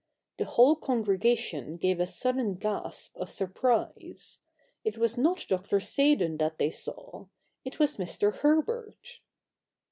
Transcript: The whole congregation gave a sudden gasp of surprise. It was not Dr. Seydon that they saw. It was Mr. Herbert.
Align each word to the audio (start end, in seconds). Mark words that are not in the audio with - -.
The 0.39 0.45
whole 0.45 0.75
congregation 0.77 1.77
gave 1.77 1.99
a 1.99 2.07
sudden 2.07 2.55
gasp 2.55 3.15
of 3.17 3.29
surprise. 3.29 4.39
It 4.83 4.97
was 4.97 5.15
not 5.15 5.45
Dr. 5.47 5.79
Seydon 5.79 6.37
that 6.37 6.57
they 6.57 6.71
saw. 6.71 7.27
It 7.63 7.77
was 7.77 7.97
Mr. 7.97 8.37
Herbert. 8.37 9.19